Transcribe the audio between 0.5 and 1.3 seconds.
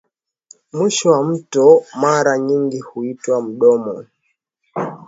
Mwisho wa